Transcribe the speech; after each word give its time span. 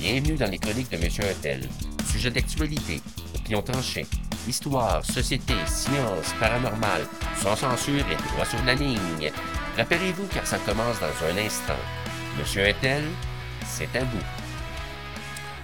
Bienvenue 0.00 0.36
dans 0.36 0.50
les 0.50 0.56
chroniques 0.58 0.90
de 0.90 0.96
Monsieur 0.96 1.24
Hôtel. 1.24 1.60
Sujet 2.10 2.30
d'actualité, 2.30 3.02
opinion 3.34 3.60
tranchée, 3.60 4.06
histoire, 4.48 5.04
société, 5.04 5.52
science, 5.66 6.32
paranormal, 6.40 7.02
sans 7.36 7.54
censure 7.54 8.02
et 8.10 8.16
droit 8.32 8.46
sur 8.46 8.64
la 8.64 8.74
ligne. 8.74 9.30
Rappelez-vous 9.76 10.26
car 10.32 10.46
ça 10.46 10.56
commence 10.60 10.98
dans 11.00 11.26
un 11.26 11.36
instant. 11.44 11.76
Monsieur 12.38 12.62
Hôtel, 12.70 13.04
c'est 13.66 13.94
à 13.94 14.02
vous. 14.04 14.24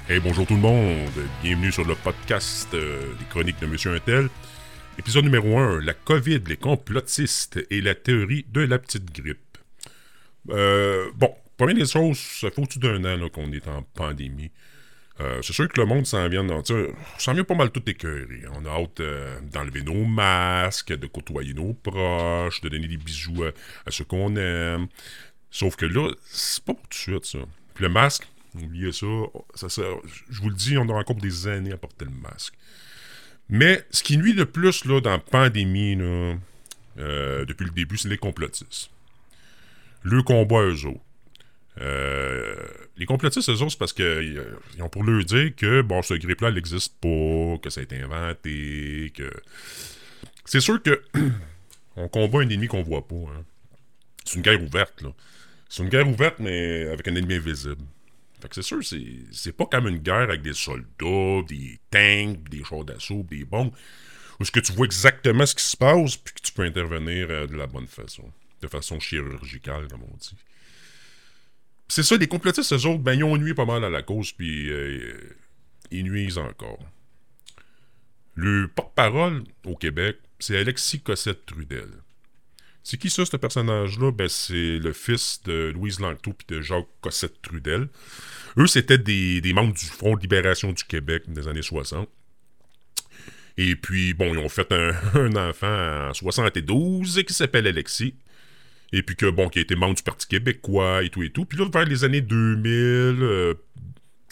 Hey, 0.07 0.21
bonjour 0.21 0.47
tout 0.47 0.57
le 0.57 0.61
monde. 0.61 1.09
Bienvenue 1.43 1.73
sur 1.73 1.87
le 1.87 1.95
podcast 1.95 2.69
euh, 2.75 3.15
des 3.19 3.25
chroniques 3.31 3.61
de 3.61 3.67
Monsieur 3.67 3.95
Intel. 3.95 4.29
Épisode 4.99 5.25
numéro 5.25 5.57
1, 5.59 5.81
la 5.81 5.95
COVID, 5.95 6.43
les 6.47 6.59
complotistes 6.59 7.59
et 7.71 7.81
la 7.81 7.95
théorie 7.95 8.45
de 8.53 8.61
la 8.61 8.79
petite 8.79 9.11
grippe. 9.19 9.57
Euh, 10.51 11.11
bon, 11.15 11.35
première 11.57 11.75
des 11.77 11.87
choses, 11.87 12.19
ça 12.19 12.51
fait 12.51 12.61
au-dessus 12.61 12.79
d'un 12.79 13.05
an 13.05 13.29
qu'on 13.29 13.51
est 13.53 13.67
en 13.69 13.83
pandémie. 13.83 14.51
Euh, 15.19 15.41
c'est 15.43 15.55
sûr 15.55 15.67
que 15.69 15.81
le 15.81 15.87
monde 15.87 16.07
s'en 16.07 16.29
vient, 16.29 16.45
dans- 16.45 16.63
s'en 16.63 17.33
vient 17.33 17.45
pas 17.45 17.55
mal 17.55 17.71
tout 17.71 17.83
écœuré. 17.89 18.43
On 18.53 18.67
a 18.67 18.69
hâte 18.71 19.01
euh, 19.01 19.41
d'enlever 19.51 19.83
nos 19.83 20.05
masques, 20.05 20.93
de 20.93 21.07
côtoyer 21.07 21.55
nos 21.55 21.73
proches, 21.73 22.61
de 22.61 22.69
donner 22.69 22.87
des 22.87 22.99
bisous 22.99 23.45
à, 23.45 23.49
à 23.87 23.91
ceux 23.91 24.05
qu'on 24.05 24.37
aime. 24.37 24.89
Sauf 25.51 25.75
que 25.77 25.87
là, 25.87 26.13
c'est 26.27 26.63
pas 26.63 26.75
pour 26.75 26.83
tout 26.83 26.89
de 26.91 26.95
suite, 26.95 27.25
ça. 27.25 27.39
Puis 27.75 27.85
le 27.85 27.89
masque, 27.89 28.27
oubliez 28.55 28.93
ça, 28.93 29.07
je 29.57 30.41
vous 30.43 30.51
le 30.51 30.55
dis, 30.55 30.77
on 30.77 30.87
aura 30.89 31.01
encore 31.01 31.17
des 31.17 31.47
années 31.47 31.73
à 31.73 31.79
porter 31.79 32.05
le 32.05 32.11
masque. 32.11 32.53
Mais 33.49 33.87
ce 33.91 34.03
qui 34.03 34.19
nuit 34.19 34.35
le 34.35 34.45
plus 34.45 34.85
là, 34.85 35.01
dans 35.01 35.13
la 35.13 35.19
pandémie, 35.19 35.97
euh, 36.99 37.45
depuis 37.47 37.65
le 37.65 37.71
début, 37.71 37.97
c'est 37.97 38.09
les 38.09 38.19
complotistes. 38.19 38.91
Le 40.03 40.23
combat, 40.23 40.61
eux 40.63 40.85
autres. 40.87 41.01
Euh, 41.81 42.55
les 42.97 43.07
complotistes, 43.07 43.49
eux 43.51 43.61
autres, 43.63 43.73
c'est 43.73 43.79
parce 43.79 43.93
qu'ils 43.93 44.43
ont 44.81 44.89
pour 44.89 45.05
leur 45.05 45.25
dire 45.25 45.55
que 45.55 45.83
bon, 45.83 46.03
ce 46.03 46.15
grippe-là, 46.15 46.51
n'existe 46.51 46.95
pas, 47.01 47.59
que 47.63 47.71
ça 47.71 47.81
a 47.81 47.85
été 47.85 48.01
inventé, 48.01 49.13
que. 49.15 49.31
C'est 50.45 50.61
sûr 50.61 50.83
que 50.83 51.03
on 51.97 52.09
combat 52.09 52.39
un 52.41 52.49
ennemi 52.49 52.69
qu'on 52.69 52.83
voit 52.83 53.07
pas. 53.07 53.15
hein. 53.17 53.45
C'est 54.25 54.37
une 54.37 54.43
guerre 54.43 54.63
ouverte, 54.63 55.03
là. 55.03 55.11
C'est 55.69 55.83
une 55.83 55.89
guerre 55.89 56.09
ouverte, 56.09 56.39
mais 56.39 56.87
avec 56.89 57.07
un 57.09 57.15
ennemi 57.17 57.35
invisible. 57.35 57.83
Fait 58.41 58.49
que 58.49 58.55
c'est 58.55 58.63
sûr, 58.63 58.81
c'est 59.33 59.53
pas 59.53 59.67
comme 59.67 59.89
une 59.89 59.99
guerre 59.99 60.29
avec 60.29 60.43
des 60.43 60.53
soldats, 60.53 61.43
des 61.49 61.79
tanks, 61.91 62.49
des 62.49 62.63
chars 62.65 62.85
d'assaut, 62.85 63.25
des 63.29 63.45
bombes, 63.45 63.73
où 64.39 64.45
ce 64.45 64.51
que 64.51 64.61
tu 64.61 64.73
vois 64.73 64.87
exactement 64.87 65.47
ce 65.47 65.55
qui 65.55 65.65
se 65.65 65.77
passe, 65.77 66.17
puis 66.17 66.35
que 66.35 66.41
tu 66.41 66.53
peux 66.53 66.63
intervenir 66.63 67.29
euh, 67.31 67.47
de 67.47 67.57
la 67.57 67.67
bonne 67.67 67.87
façon. 67.87 68.31
De 68.61 68.69
façon 68.69 69.01
chirurgicale, 69.01 69.89
comme 69.89 70.03
on 70.03 70.17
dit. 70.17 70.37
C'est 71.89 72.03
ça, 72.03 72.17
les 72.17 72.27
complotistes, 72.27 72.73
eux 72.73 72.87
autres, 72.87 73.03
ben, 73.03 73.15
ils 73.15 73.25
ont 73.25 73.37
nuit 73.37 73.55
pas 73.55 73.65
mal 73.65 73.85
à 73.85 73.91
la 73.91 74.03
cause, 74.03 74.33
puis 74.33 74.71
euh, 74.71 75.15
ils 75.91 76.05
nuisent 76.05 76.39
encore. 76.39 76.81
Le 78.35 78.69
porte-parole 78.69 79.45
au 79.65 79.77
Québec, 79.77 80.19
c'est 80.39 80.59
Alexis 80.59 81.01
Cossette-Trudel. 81.01 81.89
C'est 82.83 82.99
qui 82.99 83.11
ça, 83.11 83.25
ce 83.25 83.37
personnage-là? 83.37 84.13
Ben, 84.13 84.29
c'est 84.29 84.79
le 84.79 84.93
fils 84.93 85.41
de 85.45 85.73
Louise 85.75 85.99
Langto 85.99 86.33
puis 86.33 86.47
de 86.49 86.61
Jacques 86.61 86.87
Cossette-Trudel. 87.01 87.89
Eux, 88.59 88.67
c'était 88.67 88.99
des, 88.99 89.41
des 89.41 89.53
membres 89.53 89.75
du 89.75 89.87
Front 89.87 90.17
de 90.17 90.21
libération 90.21 90.73
du 90.73 90.85
Québec 90.85 91.25
des 91.29 91.49
années 91.49 91.63
60. 91.63 92.09
Et 93.57 93.75
puis, 93.75 94.15
bon, 94.15 94.35
ils 94.35 94.39
ont 94.39 94.49
fait 94.49 94.71
un, 94.73 94.93
un 95.15 95.35
enfant 95.49 96.11
en 96.11 96.15
72 96.15 97.23
qui 97.27 97.35
s'appelle 97.35 97.67
Alexis. 97.67 98.15
Et 98.93 99.03
puis 99.03 99.17
que, 99.17 99.27
bon, 99.27 99.49
qui 99.49 99.59
a 99.59 99.63
été 99.63 99.75
membre 99.75 99.97
du 99.97 100.03
Parti 100.03 100.27
québécois 100.27 101.03
et 101.03 101.11
tout 101.11 101.23
et 101.23 101.31
tout. 101.31 101.45
Puis 101.45 101.59
là, 101.59 101.67
vers 101.73 101.85
les 101.85 102.05
années 102.05 102.21
2000, 102.21 102.73
euh, 102.73 103.55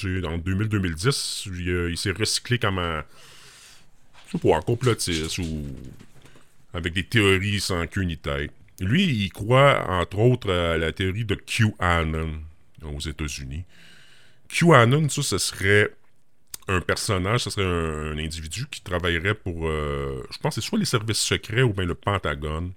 en 0.05 0.39
2000-2010, 0.39 1.49
il, 1.59 1.69
euh, 1.69 1.91
il 1.91 1.97
s'est 1.99 2.13
recyclé 2.13 2.59
comme 2.59 2.79
un... 2.79 3.05
Je 4.27 4.39
sais 4.39 4.49
pas, 4.49 4.61
complotiste 4.63 5.39
ou 5.39 5.65
avec 6.73 6.93
des 6.93 7.05
théories 7.05 7.61
sans 7.61 7.87
queue 7.87 8.03
ni 8.03 8.17
tête. 8.17 8.53
Lui, 8.81 9.05
il 9.05 9.33
croit, 9.33 9.87
entre 9.89 10.19
autres, 10.19 10.51
à 10.51 10.77
la 10.77 10.93
théorie 10.93 11.25
de 11.25 11.37
QAnon 11.37 12.41
aux 12.83 13.01
États-Unis. 13.01 13.65
QAnon, 14.49 15.09
ça, 15.09 15.23
ce 15.23 15.39
serait 15.39 15.91
un 16.67 16.81
personnage, 16.81 17.41
ce 17.41 17.51
serait 17.51 17.67
un, 17.67 18.19
individu 18.19 18.67
qui 18.71 18.83
travaillerait 18.83 19.35
pour, 19.35 19.69
euh, 19.69 20.27
je 20.31 20.39
pense, 20.39 20.57
c'est 20.57 20.61
soit 20.61 20.79
les 20.79 20.85
services 20.85 21.19
secrets 21.19 21.63
ou 21.63 21.73
bien 21.73 21.85
le 21.85 21.95
Pentagone. 21.95 22.73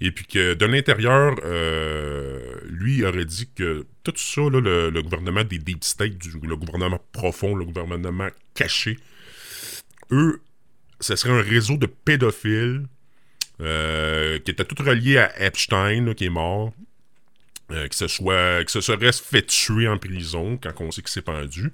Et 0.00 0.10
puis 0.10 0.26
que 0.26 0.54
de 0.54 0.66
l'intérieur, 0.66 1.36
euh, 1.44 2.60
lui 2.68 3.04
aurait 3.04 3.24
dit 3.24 3.48
que 3.54 3.86
tout 4.04 4.12
ça, 4.16 4.42
là, 4.42 4.60
le, 4.60 5.02
gouvernement 5.02 5.42
des 5.44 5.58
deep 5.58 5.82
state, 5.84 6.18
du- 6.18 6.38
le 6.46 6.56
gouvernement 6.56 7.00
profond, 7.12 7.54
le 7.54 7.64
gouvernement 7.64 8.28
caché, 8.54 8.98
eux, 10.10 10.40
ce 11.00 11.16
serait 11.16 11.32
un 11.32 11.42
réseau 11.42 11.76
de 11.76 11.86
pédophiles 11.86 12.86
euh, 13.60 14.38
qui 14.40 14.50
était 14.50 14.64
tout 14.64 14.82
relié 14.82 15.18
à 15.18 15.46
Epstein, 15.46 16.12
qui 16.14 16.26
est 16.26 16.30
mort, 16.30 16.74
euh, 17.70 17.88
qui, 17.88 17.96
se 17.96 18.06
soit, 18.06 18.64
serait 18.68 19.12
fait 19.12 19.46
tuer 19.46 19.88
en 19.88 19.98
prison 19.98 20.58
quand 20.62 20.72
on 20.80 20.90
sait 20.90 21.00
qu'il 21.00 21.10
s'est 21.10 21.22
pendu. 21.22 21.72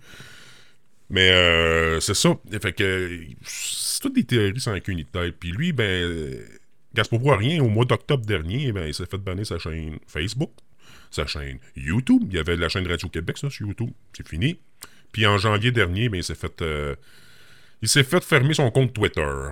Mais 1.10 1.30
euh, 1.30 2.00
c'est 2.00 2.14
ça. 2.14 2.38
Que 2.76 3.20
c'est 3.44 4.00
toutes 4.00 4.14
des 4.14 4.24
théories 4.24 4.60
sans 4.60 4.74
ni 4.88 5.04
tête. 5.04 5.36
Puis 5.38 5.50
lui, 5.50 5.72
ben, 5.72 6.38
pour 7.08 7.36
rien, 7.36 7.62
au 7.62 7.68
mois 7.68 7.84
d'octobre 7.84 8.24
dernier, 8.24 8.72
ben, 8.72 8.86
il 8.86 8.94
s'est 8.94 9.06
fait 9.06 9.18
banner 9.18 9.44
sa 9.44 9.58
chaîne 9.58 9.98
Facebook, 10.06 10.50
sa 11.10 11.26
chaîne 11.26 11.58
YouTube. 11.76 12.24
Il 12.28 12.36
y 12.36 12.38
avait 12.38 12.56
la 12.56 12.68
chaîne 12.68 12.86
Radio-Québec, 12.86 13.38
ça, 13.38 13.50
sur 13.50 13.66
YouTube. 13.66 13.90
C'est 14.16 14.26
fini. 14.26 14.58
Puis 15.12 15.26
en 15.26 15.38
janvier 15.38 15.72
dernier, 15.72 16.08
ben, 16.08 16.18
il 16.18 16.24
s'est 16.24 16.34
fait. 16.34 16.62
euh, 16.62 16.94
il 17.80 17.88
s'est 17.88 18.04
fait 18.04 18.22
fermer 18.22 18.54
son 18.54 18.70
compte 18.70 18.92
Twitter. 18.92 19.48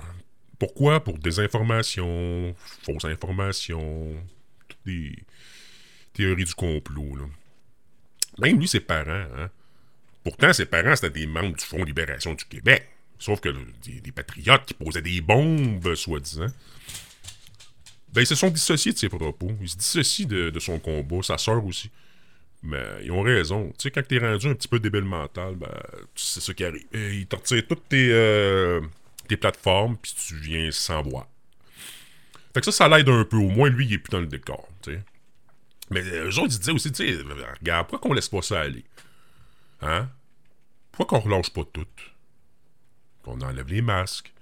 Pourquoi? 0.57 1.03
Pour 1.03 1.17
des 1.17 1.39
informations, 1.39 2.55
fausses 2.83 3.05
informations, 3.05 4.15
toutes 4.67 4.85
des 4.85 5.15
théories 6.13 6.45
du 6.45 6.53
complot. 6.53 7.17
Même 8.39 8.59
lui, 8.59 8.67
ses 8.67 8.79
parents, 8.79 9.27
hein. 9.37 9.49
Pourtant, 10.23 10.53
ses 10.53 10.67
parents, 10.67 10.95
c'était 10.95 11.19
des 11.19 11.25
membres 11.25 11.55
du 11.57 11.65
Front 11.65 11.79
de 11.79 11.85
libération 11.85 12.35
du 12.35 12.45
Québec. 12.45 12.87
Sauf 13.17 13.39
que 13.39 13.49
des, 13.83 14.01
des 14.01 14.11
patriotes 14.11 14.65
qui 14.65 14.73
posaient 14.75 15.01
des 15.01 15.19
bombes, 15.19 15.95
soi-disant. 15.95 16.47
Ben, 18.13 18.21
ils 18.21 18.27
se 18.27 18.35
sont 18.35 18.49
dissociés 18.49 18.93
de 18.93 18.97
ses 18.97 19.09
propos. 19.09 19.51
Ils 19.61 19.69
se 19.69 19.77
dissocient 19.77 20.27
de, 20.27 20.49
de 20.49 20.59
son 20.59 20.79
combat, 20.79 21.21
sa 21.23 21.37
sœur 21.37 21.65
aussi. 21.65 21.89
Mais 22.63 22.83
ils 23.03 23.11
ont 23.11 23.21
raison. 23.21 23.69
Tu 23.77 23.83
sais, 23.83 23.91
quand 23.91 24.05
t'es 24.05 24.19
rendu 24.19 24.47
un 24.47 24.53
petit 24.53 24.67
peu 24.67 24.79
débile 24.79 25.03
mental, 25.03 25.55
ben, 25.55 25.71
c'est 26.15 26.41
ça 26.41 26.53
qui 26.53 26.63
arrive. 26.63 26.85
Euh, 26.93 27.13
Ils 27.13 27.25
te 27.27 27.35
retirent 27.35 27.67
toutes 27.67 27.87
tes, 27.89 28.09
euh, 28.11 28.81
tes 29.27 29.37
plateformes, 29.37 29.97
puis 29.97 30.13
tu 30.13 30.35
viens 30.35 30.69
sans 30.71 31.01
voix. 31.01 31.27
Fait 32.53 32.59
que 32.59 32.65
ça, 32.65 32.71
ça 32.71 32.87
l'aide 32.89 33.09
un 33.09 33.23
peu. 33.23 33.37
Au 33.37 33.49
moins, 33.49 33.69
lui, 33.69 33.85
il 33.85 33.93
est 33.93 33.97
plus 33.97 34.11
dans 34.11 34.19
le 34.19 34.27
décor, 34.27 34.67
tu 34.81 34.93
sais. 34.93 35.03
Mais 35.89 36.01
euh, 36.01 36.29
eux 36.29 36.39
autres, 36.39 36.53
ils 36.53 36.59
disaient 36.59 36.71
aussi, 36.71 36.91
tu 36.91 37.07
sais, 37.07 37.17
regarde, 37.59 37.87
pourquoi 37.87 38.09
qu'on 38.09 38.13
laisse 38.13 38.29
pas 38.29 38.41
ça 38.41 38.61
aller? 38.61 38.83
Hein? 39.81 40.09
Pourquoi 40.91 41.19
qu'on 41.19 41.25
relâche 41.25 41.49
pas 41.49 41.63
tout? 41.63 41.87
Qu'on 43.23 43.39
enlève 43.41 43.67
les 43.69 43.81
masques? 43.81 44.33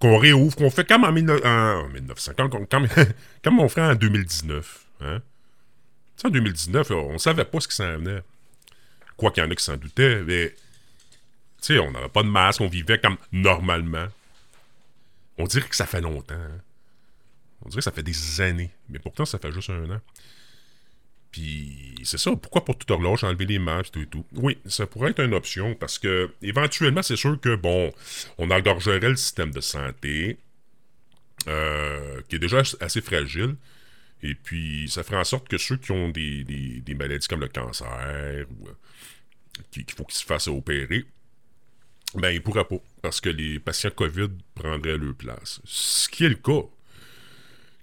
Qu'on 0.00 0.16
réouvre? 0.16 0.56
Qu'on 0.56 0.70
fait 0.70 0.86
comme 0.88 1.04
en, 1.04 1.12
19 1.12 1.44
en 1.44 1.88
1900, 1.88 2.32
comme, 2.36 2.66
comme, 2.66 2.88
comme 3.42 3.60
on 3.60 3.68
ferait 3.68 3.92
en 3.92 3.94
2019, 3.94 4.86
hein? 5.02 5.20
Tu 6.16 6.22
sais, 6.22 6.28
en 6.28 6.30
2019, 6.30 6.90
là, 6.90 6.96
on 6.96 7.18
savait 7.18 7.44
pas 7.44 7.60
ce 7.60 7.68
qui 7.68 7.74
s'en 7.74 7.98
venait. 7.98 8.22
Quoi 9.16 9.30
qu'il 9.30 9.42
y 9.42 9.46
en 9.46 9.50
a 9.50 9.54
qui 9.54 9.64
s'en 9.64 9.76
doutaient, 9.76 10.22
mais... 10.22 10.54
Tu 11.60 11.74
sais, 11.74 11.78
on 11.78 11.90
n'avait 11.90 12.08
pas 12.08 12.22
de 12.22 12.28
masque, 12.28 12.62
on 12.62 12.68
vivait 12.68 12.98
comme 12.98 13.18
normalement. 13.32 14.06
On 15.36 15.44
dirait 15.44 15.68
que 15.68 15.76
ça 15.76 15.86
fait 15.86 16.00
longtemps, 16.00 16.34
hein? 16.34 16.60
On 17.62 17.68
dirait 17.68 17.80
que 17.80 17.84
ça 17.84 17.92
fait 17.92 18.02
des 18.02 18.40
années. 18.40 18.70
Mais 18.88 18.98
pourtant, 18.98 19.26
ça 19.26 19.38
fait 19.38 19.52
juste 19.52 19.70
un 19.70 19.90
an. 19.90 20.00
Puis, 21.30 21.94
c'est 22.04 22.18
ça. 22.18 22.34
Pourquoi 22.34 22.64
pour 22.64 22.76
tout 22.76 22.90
horloge 22.92 23.22
enlever 23.22 23.46
les 23.46 23.58
masques 23.60 23.92
tout 23.92 24.00
et 24.00 24.06
tout? 24.06 24.24
Oui, 24.34 24.58
ça 24.66 24.86
pourrait 24.86 25.10
être 25.10 25.20
une 25.20 25.34
option 25.34 25.74
parce 25.76 25.98
que, 25.98 26.30
éventuellement, 26.42 27.02
c'est 27.02 27.16
sûr 27.16 27.40
que, 27.40 27.54
bon, 27.54 27.92
on 28.38 28.50
engorgerait 28.50 28.98
le 29.00 29.16
système 29.16 29.52
de 29.52 29.60
santé, 29.60 30.38
euh, 31.48 32.20
qui 32.28 32.36
est 32.36 32.40
déjà 32.40 32.62
assez 32.80 33.00
fragile. 33.00 33.56
Et 34.22 34.34
puis, 34.34 34.88
ça 34.90 35.02
ferait 35.02 35.16
en 35.16 35.24
sorte 35.24 35.48
que 35.48 35.56
ceux 35.56 35.76
qui 35.76 35.92
ont 35.92 36.10
des, 36.10 36.44
des- 36.44 36.94
maladies 36.94 37.26
comme 37.26 37.40
le 37.40 37.48
cancer 37.48 38.46
ou 38.50 38.68
euh, 38.68 38.72
qui- 39.70 39.84
qu'il 39.84 39.96
faut 39.96 40.04
qu'ils 40.04 40.18
se 40.18 40.24
fassent 40.24 40.48
opérer, 40.48 41.06
ben, 42.14 42.30
ils 42.30 42.42
pourraient 42.42 42.64
pas. 42.66 42.76
Parce 43.02 43.20
que 43.20 43.30
les 43.30 43.58
patients 43.60 43.90
COVID 43.90 44.28
prendraient 44.54 44.98
leur 44.98 45.14
place. 45.14 45.60
Ce 45.64 46.08
qui 46.08 46.24
est 46.24 46.28
le 46.28 46.34
cas. 46.34 46.62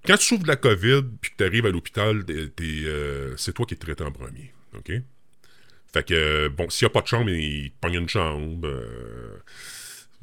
Quand 0.06 0.16
tu 0.16 0.24
souffres 0.26 0.42
de 0.44 0.48
la 0.48 0.56
COVID 0.56 1.02
puis 1.20 1.30
que 1.32 1.36
tu 1.38 1.44
arrives 1.44 1.66
à 1.66 1.70
l'hôpital, 1.70 2.24
t'es- 2.24 2.48
t'es, 2.48 2.82
euh, 2.84 3.36
c'est 3.36 3.52
toi 3.52 3.66
qui 3.66 3.74
es 3.74 3.76
traité 3.76 4.04
en 4.04 4.12
premier. 4.12 4.52
OK? 4.74 4.92
Fait 5.92 6.06
que, 6.06 6.48
bon, 6.48 6.68
s'il 6.70 6.86
n'y 6.86 6.90
a 6.90 6.92
pas 6.92 7.00
de 7.02 7.06
chambre, 7.06 7.30
il 7.30 7.70
te 7.70 7.76
pogne 7.80 7.94
une 7.94 8.08
chambre. 8.08 8.66
euh, 8.68 9.36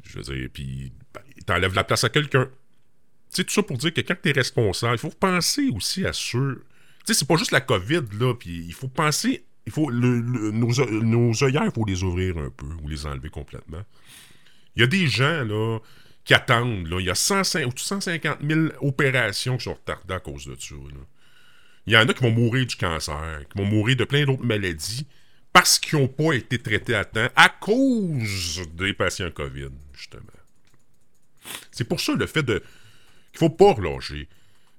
je 0.04 0.18
veux 0.18 0.22
dire, 0.34 0.48
puis 0.52 0.92
ben, 1.12 1.20
il 1.36 1.44
t'enlève 1.44 1.74
la 1.74 1.84
place 1.84 2.04
à 2.04 2.08
quelqu'un. 2.08 2.44
Tu 2.46 3.42
sais, 3.42 3.44
tout 3.44 3.52
ça 3.52 3.62
pour 3.62 3.76
dire 3.76 3.92
que 3.92 4.00
quand 4.00 4.14
tu 4.22 4.28
es 4.28 4.32
responsable, 4.32 4.94
il 4.94 4.98
faut 4.98 5.10
penser 5.10 5.68
aussi 5.74 6.06
à 6.06 6.12
ceux. 6.12 6.62
Tu 7.04 7.12
sais, 7.12 7.14
c'est 7.20 7.28
pas 7.28 7.36
juste 7.36 7.50
la 7.50 7.60
COVID, 7.60 8.02
là, 8.18 8.34
puis 8.34 8.64
il 8.66 8.72
faut 8.74 8.88
penser 8.88 9.44
il 9.68 9.72
faut 9.72 9.90
nos, 9.90 10.52
nos 11.02 11.42
œillères, 11.42 11.64
il 11.64 11.72
faut 11.72 11.84
les 11.84 12.04
ouvrir 12.04 12.38
un 12.38 12.50
peu 12.50 12.66
ou 12.82 12.88
les 12.88 13.04
enlever 13.04 13.30
complètement. 13.30 13.82
Il 14.76 14.80
y 14.80 14.82
a 14.84 14.86
des 14.86 15.08
gens 15.08 15.42
là, 15.42 15.80
qui 16.26 16.34
attendent. 16.34 16.88
Là. 16.88 16.98
Il 17.00 17.06
y 17.06 17.10
a 17.10 17.14
150 17.14 18.38
000 18.42 18.60
opérations 18.82 19.56
qui 19.56 19.64
sont 19.64 19.74
retardées 19.74 20.14
à 20.14 20.20
cause 20.20 20.46
de 20.46 20.56
ça. 20.58 20.74
Il 21.86 21.92
y 21.92 21.96
en 21.96 22.06
a 22.06 22.12
qui 22.12 22.22
vont 22.22 22.32
mourir 22.32 22.66
du 22.66 22.76
cancer, 22.76 23.44
qui 23.50 23.58
vont 23.58 23.64
mourir 23.64 23.96
de 23.96 24.04
plein 24.04 24.26
d'autres 24.26 24.44
maladies 24.44 25.06
parce 25.52 25.78
qu'ils 25.78 25.98
n'ont 25.98 26.08
pas 26.08 26.32
été 26.32 26.58
traités 26.58 26.94
à 26.94 27.04
temps 27.04 27.28
à 27.34 27.48
cause 27.48 28.60
des 28.74 28.92
patients 28.92 29.30
COVID, 29.30 29.70
justement. 29.94 30.24
C'est 31.70 31.84
pour 31.84 32.00
ça 32.00 32.12
le 32.12 32.26
fait 32.26 32.42
de 32.42 32.62
qu'il 33.30 33.38
faut 33.38 33.50
pas 33.50 33.72
relâcher. 33.72 34.28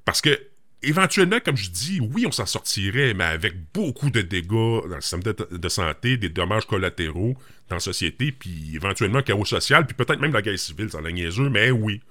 Parce 0.03 0.21
que 0.21 0.39
éventuellement, 0.83 1.39
comme 1.39 1.57
je 1.57 1.69
dis, 1.69 1.99
oui, 1.99 2.25
on 2.25 2.31
s'en 2.31 2.45
sortirait, 2.45 3.13
mais 3.13 3.23
avec 3.23 3.55
beaucoup 3.73 4.09
de 4.09 4.21
dégâts 4.21 4.49
dans 4.49 4.95
le 4.95 5.01
système 5.01 5.23
de, 5.23 5.69
santé, 5.69 6.17
des 6.17 6.29
dommages 6.29 6.65
collatéraux 6.65 7.35
dans 7.69 7.75
la 7.75 7.79
société, 7.79 8.31
puis 8.31 8.75
éventuellement 8.75 9.21
chaos 9.21 9.45
social, 9.45 9.85
puis 9.85 9.95
peut-être 9.95 10.19
même 10.19 10.33
la 10.33 10.41
guerre 10.41 10.59
civile, 10.59 10.89
ça 10.89 11.01
la 11.01 11.11
niaiseux, 11.11 11.49
mais 11.49 11.71
oui, 11.71 12.01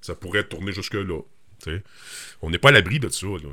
ça 0.00 0.14
pourrait 0.14 0.44
tourner 0.44 0.72
jusque-là. 0.72 1.20
On 2.42 2.50
n'est 2.50 2.58
pas 2.58 2.70
à 2.70 2.72
l'abri 2.72 2.98
de 2.98 3.08
ça. 3.08 3.26
Là. 3.26 3.50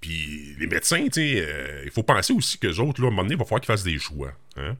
Puis 0.00 0.56
les 0.58 0.66
médecins, 0.66 1.06
euh, 1.16 1.82
il 1.84 1.90
faut 1.90 2.02
penser 2.02 2.32
aussi 2.32 2.58
que 2.58 2.66
autres, 2.80 3.00
là, 3.00 3.06
à 3.06 3.08
un 3.08 3.12
moment 3.12 3.22
donné, 3.22 3.34
il 3.34 3.38
va 3.38 3.44
falloir 3.44 3.60
qu'ils 3.60 3.68
fassent 3.72 3.84
des 3.84 3.98
choix. 3.98 4.32
Hein, 4.56 4.76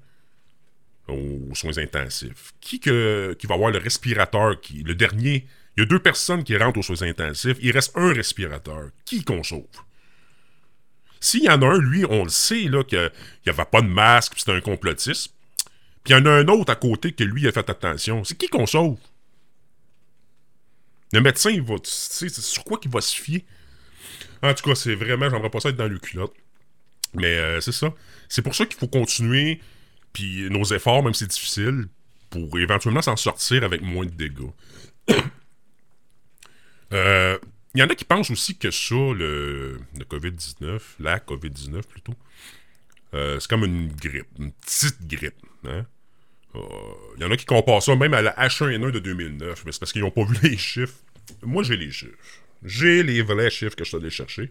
aux 1.09 1.55
soins 1.55 1.79
intensifs. 1.79 2.53
Qui, 2.61 2.81
que, 2.81 3.37
qui 3.39 3.47
va 3.47 3.55
avoir 3.55 3.71
le 3.71 3.79
respirateur, 3.79 4.61
qui, 4.61 4.83
le 4.83 4.95
dernier 4.95 5.47
il 5.77 5.81
y 5.81 5.83
a 5.83 5.87
deux 5.87 5.99
personnes 5.99 6.43
qui 6.43 6.57
rentrent 6.57 6.79
aux 6.79 6.83
soins 6.83 7.03
intensifs, 7.03 7.59
il 7.61 7.71
reste 7.71 7.93
un 7.97 8.13
respirateur. 8.13 8.91
Qui 9.05 9.25
qu'on 9.25 9.43
sauve? 9.43 9.65
S'il 11.21 11.45
y 11.45 11.51
en 11.51 11.61
a 11.63 11.67
un, 11.67 11.79
lui, 11.79 12.05
on 12.05 12.25
le 12.25 12.31
sait, 12.31 12.63
là, 12.63 12.83
qu'il 12.85 13.11
n'y 13.47 13.53
avait 13.53 13.65
pas 13.65 13.83
de 13.83 13.89
masque, 13.89 14.33
puis 14.33 14.41
c'était 14.41 14.57
un 14.57 14.61
complotiste. 14.61 15.35
Puis 16.05 16.15
il 16.15 16.19
y 16.19 16.21
en 16.21 16.27
a 16.27 16.31
un 16.31 16.49
autre 16.49 16.73
à 16.73 16.77
côté 16.77 17.13
que 17.13 17.25
lui 17.25 17.47
a 17.49 17.53
fait 17.53 17.69
attention. 17.69 18.25
C'est 18.25 18.37
qui 18.37 18.49
qu'on 18.49 18.67
sauve? 18.67 18.99
Le 21.13 21.21
médecin, 21.21 21.51
il 21.51 21.63
va. 21.63 21.75
C'est 21.83 22.31
sur 22.31 22.65
quoi 22.65 22.79
qu'il 22.79 22.91
va 22.91 23.01
se 23.01 23.15
fier? 23.15 23.45
En 24.43 24.55
tout 24.55 24.69
cas, 24.69 24.75
c'est 24.75 24.95
vraiment, 24.95 25.29
j'aimerais 25.29 25.51
pas 25.51 25.61
ça 25.61 25.71
être 25.71 25.77
dans 25.77 25.89
le 25.89 25.99
culotte. 25.99 26.35
Mais 27.15 27.37
euh, 27.37 27.61
c'est 27.61 27.73
ça. 27.73 27.93
C'est 28.29 28.43
pour 28.43 28.55
ça 28.55 28.67
qu'il 28.67 28.79
faut 28.79 28.89
continuer, 28.89 29.61
puis 30.13 30.49
nos 30.51 30.65
efforts, 30.65 31.03
même 31.03 31.15
si 31.15 31.21
c'est 31.21 31.31
difficile, 31.31 31.87
pour 32.31 32.59
éventuellement 32.59 33.03
s'en 33.03 33.17
sortir 33.17 33.65
avec 33.65 33.83
moins 33.83 34.05
de 34.05 34.11
dégâts. 34.11 34.51
Il 36.91 36.97
euh, 36.97 37.39
y 37.75 37.83
en 37.83 37.89
a 37.89 37.95
qui 37.95 38.05
pensent 38.05 38.31
aussi 38.31 38.57
que 38.57 38.71
ça, 38.71 38.95
le, 38.95 39.81
COVID-19, 40.09 40.81
la 41.01 41.19
COVID-19 41.19 41.83
plutôt, 41.83 42.15
euh, 43.15 43.41
c'est 43.41 43.49
comme 43.49 43.65
une 43.65 43.89
grippe, 43.89 44.29
une 44.39 44.53
petite 44.53 45.07
grippe. 45.07 45.35
Il 45.65 45.71
hein. 45.71 45.87
euh, 46.55 46.61
y 47.19 47.25
en 47.25 47.31
a 47.31 47.37
qui 47.37 47.45
comparent 47.45 47.83
ça 47.83 47.97
même 47.97 48.15
à 48.15 48.23
la 48.23 48.33
H1N1 48.35 48.93
de 48.93 48.99
2009, 49.01 49.65
mais 49.65 49.73
c'est 49.73 49.81
parce 49.81 49.93
qu'ils 49.93 50.03
n'ont 50.03 50.11
pas 50.11 50.25
vu 50.25 50.37
les 50.43 50.57
chiffres. 50.57 50.95
Moi, 51.43 51.63
j'ai 51.65 51.77
les 51.77 51.91
chiffres. 51.91 52.15
J'ai 52.65 53.03
les 53.03 53.23
vrais 53.23 53.51
chiffres 53.51 53.77
que 53.77 53.85
je 53.85 53.89
suis 53.89 53.99
allé 53.99 54.11
chercher. 54.11 54.51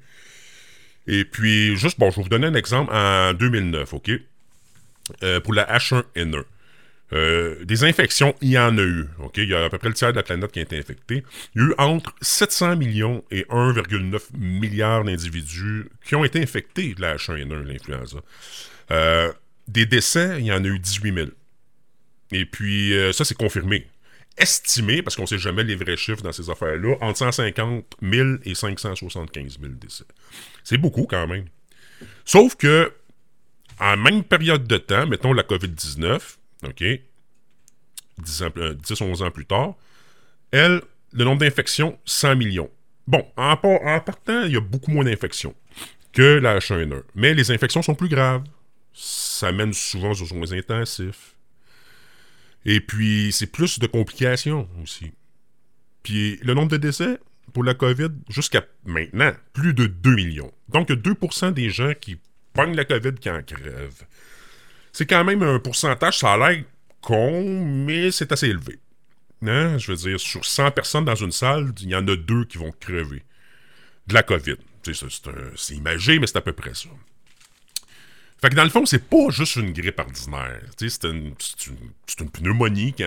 Et 1.07 1.23
puis, 1.23 1.75
juste, 1.77 1.99
bon, 1.99 2.11
je 2.11 2.17
vais 2.17 2.23
vous 2.23 2.29
donner 2.29 2.47
un 2.47 2.53
exemple 2.55 2.93
en 2.93 3.33
2009, 3.33 3.93
OK? 3.93 4.11
pour 5.43 5.53
la 5.53 5.77
H1N1. 5.77 6.43
Euh, 7.13 7.63
des 7.63 7.83
infections, 7.83 8.35
il 8.41 8.49
y 8.49 8.57
en 8.57 8.77
a 8.77 8.81
eu. 8.81 9.05
ok? 9.19 9.37
Il 9.37 9.49
y 9.49 9.53
a 9.53 9.65
à 9.65 9.69
peu 9.69 9.77
près 9.77 9.89
le 9.89 9.93
tiers 9.93 10.11
de 10.11 10.17
la 10.17 10.23
planète 10.23 10.51
qui 10.51 10.59
a 10.59 10.63
été 10.63 10.77
infecté. 10.77 11.23
Il 11.55 11.61
y 11.61 11.65
a 11.65 11.67
eu 11.67 11.73
entre 11.77 12.13
700 12.21 12.77
millions 12.77 13.23
et 13.31 13.43
1,9 13.43 14.19
milliard 14.37 15.03
d'individus 15.03 15.89
qui 16.03 16.15
ont 16.15 16.23
été 16.23 16.41
infectés 16.41 16.95
de 16.95 17.01
la 17.01 17.15
H1N1, 17.15 17.63
l'influenza. 17.63 18.17
Euh, 18.91 19.31
des 19.67 19.85
décès, 19.85 20.37
il 20.39 20.45
y 20.45 20.51
en 20.51 20.63
a 20.63 20.67
eu 20.67 20.79
18 20.79 21.13
000. 21.13 21.27
Et 22.31 22.45
puis, 22.45 22.93
euh, 22.93 23.13
ça, 23.13 23.23
c'est 23.23 23.37
confirmé. 23.37 23.87
Estimé, 24.37 25.01
parce 25.01 25.15
qu'on 25.15 25.23
ne 25.23 25.27
sait 25.27 25.37
jamais 25.37 25.63
les 25.63 25.75
vrais 25.75 25.95
chiffres 25.95 26.21
dans 26.21 26.31
ces 26.33 26.49
affaires-là, 26.49 26.95
entre 27.01 27.19
150 27.19 27.85
000 28.01 28.29
et 28.43 28.55
575 28.55 29.59
000 29.61 29.73
décès. 29.73 30.03
C'est 30.63 30.77
beaucoup 30.77 31.05
quand 31.05 31.27
même. 31.27 31.45
Sauf 32.25 32.55
que, 32.55 32.91
en 33.79 33.95
même 33.95 34.23
période 34.23 34.67
de 34.67 34.77
temps, 34.77 35.07
mettons 35.07 35.33
la 35.33 35.43
COVID-19, 35.43 36.19
OK? 36.67 36.83
10, 38.17 39.01
11 39.01 39.21
ans 39.21 39.31
plus 39.31 39.45
tard. 39.45 39.75
Elle, 40.51 40.81
le 41.13 41.23
nombre 41.23 41.39
d'infections, 41.39 41.97
100 42.05 42.35
millions. 42.35 42.69
Bon, 43.07 43.25
en, 43.37 43.55
partant, 43.57 44.43
il 44.43 44.53
y 44.53 44.57
a 44.57 44.61
beaucoup 44.61 44.91
moins 44.91 45.03
d'infections 45.03 45.55
que 46.13 46.39
la 46.39 46.57
H1N1. 46.57 47.03
Mais 47.13 47.33
les 47.33 47.51
infections 47.51 47.81
sont 47.81 47.95
plus 47.95 48.07
graves. 48.07 48.43
Ça 48.93 49.51
mène 49.51 49.73
souvent 49.73 50.11
aux 50.11 50.15
soins 50.15 50.51
intensifs. 50.53 51.35
Et 52.65 52.79
puis, 52.79 53.31
c'est 53.31 53.47
plus 53.47 53.79
de 53.79 53.85
complications 53.85 54.67
aussi. 54.81 55.11
Puis, 56.01 56.39
le 56.41 56.53
nombre 56.53 56.71
de 56.71 56.77
décès 56.77 57.19
pour 57.53 57.63
la 57.63 57.73
COVID, 57.73 58.09
jusqu'à 58.29 58.65
maintenant, 58.85 59.31
plus 59.53 59.73
de 59.73 59.85
2 59.85 60.15
millions. 60.15 60.51
Donc, 60.69 60.89
2% 60.89 61.53
des 61.53 61.69
gens 61.69 61.93
qui 61.99 62.17
pognent 62.53 62.75
la 62.75 62.85
COVID 62.85 63.13
qui 63.15 63.29
en 63.29 63.43
crèvent 63.43 64.05
c'est 64.95 65.05
quand 65.05 65.25
même 65.25 65.43
un 65.43 65.59
pourcentage, 65.59 66.19
ça 66.19 66.33
a 66.33 66.37
l'air 66.37 66.63
con, 67.01 67.65
mais 67.65 68.11
c'est 68.11 68.31
assez 68.31 68.47
élevé. 68.47 68.79
Hein? 69.45 69.77
Je 69.77 69.91
veux 69.91 69.97
dire, 69.97 70.17
sur 70.17 70.45
100 70.45 70.71
personnes 70.71 71.03
dans 71.03 71.15
une 71.15 71.33
salle, 71.33 71.73
il 71.81 71.89
y 71.89 71.95
en 71.95 72.07
a 72.07 72.15
deux 72.15 72.45
qui 72.45 72.57
vont 72.57 72.71
crever 72.79 73.23
de 74.07 74.13
la 74.13 74.23
COVID. 74.23 74.55
C'est 74.85 75.75
imagé, 75.75 76.17
mais 76.17 76.27
c'est 76.27 76.37
à 76.37 76.41
peu 76.41 76.53
près 76.53 76.73
ça. 76.73 76.87
Fait 78.41 78.49
que 78.49 78.55
dans 78.55 78.63
le 78.63 78.69
fond, 78.69 78.85
c'est 78.85 79.05
pas 79.09 79.29
juste 79.31 79.57
une 79.57 79.73
grippe 79.73 79.99
ordinaire. 79.99 80.61
C'est 80.77 81.03
une, 81.03 81.35
une, 82.21 82.29
pneumonie 82.29 82.93
qui, 82.93 83.03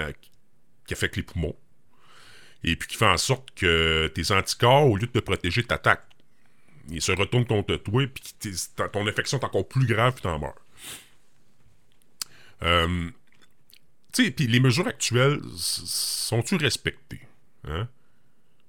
qui 0.87 0.93
affecte 0.93 1.17
les 1.17 1.23
poumons. 1.23 1.57
Et 2.65 2.77
puis 2.77 2.87
qui 2.87 2.99
fait 2.99 3.07
en 3.07 3.17
sorte 3.17 3.49
que 3.55 4.09
tes 4.09 4.31
anticorps, 4.31 4.91
au 4.91 4.97
lieu 4.97 5.07
de 5.07 5.13
te 5.13 5.21
protéger, 5.21 5.63
t'attaquent. 5.63 6.05
Ils 6.91 7.01
se 7.01 7.13
retournent 7.13 7.47
contre 7.47 7.77
toi, 7.77 8.07
puis 8.07 8.53
ton 8.93 9.07
infection 9.07 9.39
est 9.39 9.45
encore 9.45 9.67
plus 9.67 9.87
grave, 9.87 10.13
puis 10.13 10.23
t'en 10.23 10.39
meurs. 10.39 10.55
Euh, 12.63 13.11
les 14.19 14.61
mesures 14.61 14.87
actuelles, 14.87 15.41
sont-tu 15.57 16.57
respectées? 16.57 17.21
Hein? 17.65 17.89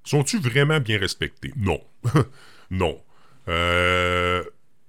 Sont-tu 0.03 0.39
vraiment 0.39 0.79
bien 0.79 0.99
respectées? 0.99 1.53
Non. 1.55 1.81
non. 2.71 3.01
Euh, 3.47 4.43